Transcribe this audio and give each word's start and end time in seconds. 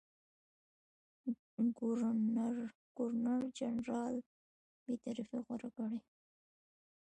ګورنرجنرال 2.97 4.15
بېطرفي 4.83 5.37
غوره 5.45 5.69
کړي. 5.75 5.99